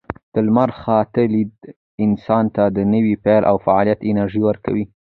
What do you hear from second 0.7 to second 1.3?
خاته